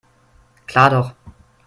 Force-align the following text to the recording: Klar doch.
Klar 0.65 0.89
doch. 0.89 1.13